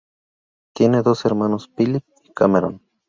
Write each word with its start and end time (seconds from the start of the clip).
Tiene 0.73 1.03
dos 1.03 1.25
hermanos, 1.25 1.69
Phillip 1.77 2.03
y 2.23 2.33
Cameron. 2.33 2.81